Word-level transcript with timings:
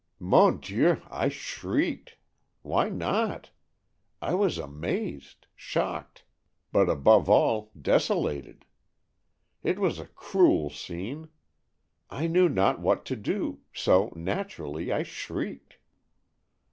"Mon 0.17 0.59
Dieu! 0.59 0.99
I 1.11 1.29
shrieked! 1.29 2.17
Why 2.63 2.89
not? 2.89 3.51
I 4.19 4.33
was 4.33 4.57
amazed, 4.57 5.45
shocked, 5.55 6.23
but, 6.71 6.89
above 6.89 7.29
all, 7.29 7.69
desolated! 7.79 8.65
It 9.61 9.77
was 9.77 9.99
a 9.99 10.07
cruel 10.07 10.71
scene. 10.71 11.29
I 12.09 12.25
knew 12.25 12.49
not 12.49 12.79
what 12.79 13.05
to 13.05 13.15
do, 13.15 13.59
so, 13.73 14.11
naturally, 14.15 14.91
I 14.91 15.03
shrieked." 15.03 15.77